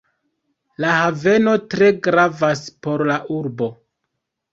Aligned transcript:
La 0.85 0.93
haveno 0.99 1.53
tre 1.73 1.89
gravas 2.07 2.63
por 2.87 3.05
la 3.11 3.19
urbo. 3.37 3.69